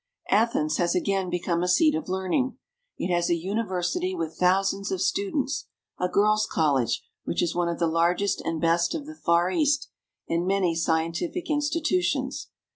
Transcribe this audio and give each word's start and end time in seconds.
Athens 0.31 0.77
has 0.77 0.95
again 0.95 1.29
become 1.29 1.61
a 1.61 1.67
seat 1.67 1.93
of 1.93 2.09
learning. 2.09 2.57
It 2.97 3.13
has 3.13 3.29
a 3.29 3.35
university 3.35 4.15
with 4.15 4.35
thousands 4.35 4.89
of 4.91 4.99
students, 4.99 5.67
a 5.99 6.09
girl's 6.09 6.47
college 6.47 7.03
which 7.23 7.43
is 7.43 7.53
one 7.53 7.69
of 7.69 7.77
the 7.77 7.85
largest 7.85 8.41
and 8.41 8.59
best 8.59 8.95
of 8.95 9.05
the 9.05 9.13
Far 9.13 9.51
East, 9.51 9.89
and 10.27 10.47
many 10.47 10.73
scientific 10.73 11.51
institutions. 11.51 12.47